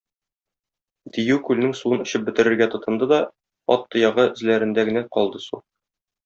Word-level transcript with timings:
Дию 1.17 1.35
күлнең 1.49 1.75
суын 1.79 2.01
эчеп 2.05 2.25
бетерергә 2.29 2.69
тотынды 2.77 3.09
да, 3.13 3.19
ат 3.77 3.85
тоягы 3.93 4.27
эзләрендә 4.33 4.87
генә 4.91 5.05
калды 5.19 5.45
су. 5.51 5.63